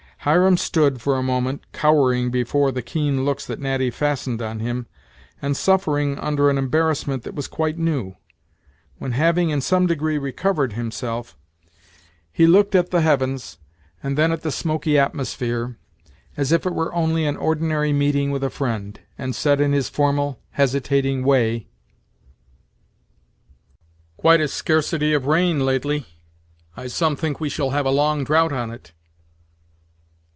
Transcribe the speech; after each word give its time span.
Hiram 0.23 0.55
stood, 0.55 1.01
for 1.01 1.15
a 1.17 1.23
moment, 1.23 1.63
cowering 1.73 2.29
before 2.29 2.71
the 2.71 2.83
keen 2.83 3.25
looks 3.25 3.43
that 3.47 3.59
Natty 3.59 3.89
fastened 3.89 4.39
on 4.39 4.59
him, 4.59 4.85
and 5.41 5.57
suffering 5.57 6.19
under 6.19 6.47
an 6.51 6.59
embarrassment 6.59 7.23
that 7.23 7.33
was 7.33 7.47
quite 7.47 7.79
new; 7.79 8.15
when 8.99 9.13
having 9.13 9.49
in 9.49 9.61
some 9.61 9.87
degree 9.87 10.19
recovered 10.19 10.73
himself, 10.73 11.35
he 12.31 12.45
looked 12.45 12.75
at 12.75 12.91
the 12.91 13.01
heavens, 13.01 13.57
and 14.03 14.15
then 14.15 14.31
at 14.31 14.43
the 14.43 14.51
smoky 14.51 14.95
atmosphere, 14.95 15.79
as 16.37 16.51
if 16.51 16.67
it 16.67 16.75
were 16.75 16.93
only 16.93 17.25
an 17.25 17.35
ordinary 17.35 17.91
meeting 17.91 18.29
with 18.29 18.43
a 18.43 18.51
friend, 18.51 18.99
and 19.17 19.33
said 19.35 19.59
in 19.59 19.73
his 19.73 19.89
formal, 19.89 20.39
hesitating 20.51 21.23
way: 21.23 21.67
"Quite 24.17 24.39
a 24.39 24.47
scurcity 24.47 25.15
of 25.15 25.25
rain, 25.25 25.65
lately; 25.65 26.05
I 26.77 26.85
some 26.89 27.15
think 27.15 27.39
we 27.39 27.49
shall 27.49 27.71
have 27.71 27.87
a 27.87 27.89
long 27.89 28.23
drought 28.23 28.53
on't." 28.53 28.93